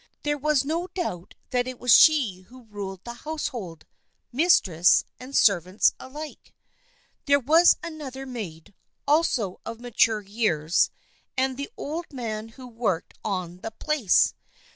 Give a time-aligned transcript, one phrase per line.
[0.23, 3.85] There was no doubt that it was she who ruled the household,
[4.31, 6.55] mistress and servants alike.
[7.25, 8.73] There was another maid,
[9.07, 10.89] also of mature years,
[11.37, 14.33] and the old man who worked on the place.